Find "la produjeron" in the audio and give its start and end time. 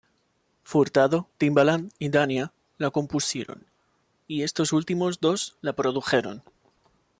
5.61-6.41